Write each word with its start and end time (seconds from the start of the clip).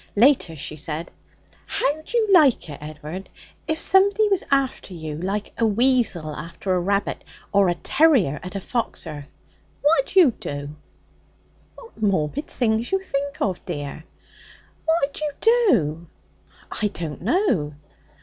Later, 0.15 0.55
she 0.55 0.77
said: 0.77 1.11
'How'd 1.67 2.11
you 2.11 2.27
like 2.33 2.67
it, 2.71 2.81
Ed'ard, 2.81 3.29
if 3.67 3.79
somebody 3.79 4.27
was 4.29 4.43
after 4.49 4.95
you, 4.95 5.15
like 5.19 5.53
a 5.59 5.65
weasel 5.67 6.35
after 6.35 6.73
a 6.73 6.79
rabbit 6.79 7.23
or 7.51 7.69
a 7.69 7.75
terrier 7.75 8.39
at 8.41 8.55
a 8.55 8.59
fox 8.59 9.05
earth? 9.05 9.27
What'd 9.83 10.15
you 10.15 10.31
do?' 10.31 10.75
'What 11.75 12.01
morbid 12.01 12.47
things 12.47 12.91
you 12.91 12.99
think 13.03 13.39
of, 13.43 13.63
dear!' 13.63 14.03
'What'd 14.85 15.19
you 15.19 15.31
do?' 15.39 16.07
'I 16.71 16.87
don't 16.87 17.21
know.' 17.21 17.75